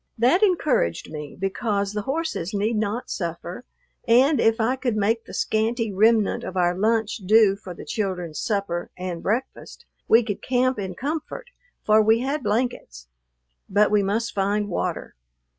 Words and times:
That 0.17 0.41
encouraged 0.41 1.11
me 1.11 1.37
because 1.39 1.93
the 1.93 2.01
horses 2.01 2.55
need 2.55 2.75
not 2.75 3.07
suffer, 3.11 3.65
and 4.07 4.39
if 4.39 4.59
I 4.59 4.75
could 4.75 4.95
make 4.97 5.25
the 5.25 5.33
scanty 5.35 5.93
remnant 5.93 6.43
of 6.43 6.57
our 6.57 6.75
lunch 6.75 7.17
do 7.17 7.55
for 7.55 7.75
the 7.75 7.85
children's 7.85 8.39
supper 8.39 8.89
and 8.97 9.21
breakfast, 9.21 9.85
we 10.07 10.23
could 10.23 10.41
camp 10.41 10.79
in 10.79 10.95
comfort, 10.95 11.51
for 11.85 12.01
we 12.01 12.21
had 12.21 12.41
blankets. 12.41 13.09
But 13.69 13.91
we 13.91 14.01
must 14.01 14.33
find 14.33 14.69
water. 14.69 15.13